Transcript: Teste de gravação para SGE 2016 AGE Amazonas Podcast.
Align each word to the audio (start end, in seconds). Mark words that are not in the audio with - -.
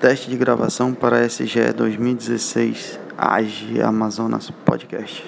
Teste 0.00 0.28
de 0.28 0.36
gravação 0.36 0.92
para 0.92 1.26
SGE 1.26 1.72
2016 1.74 3.00
AGE 3.16 3.80
Amazonas 3.80 4.50
Podcast. 4.50 5.24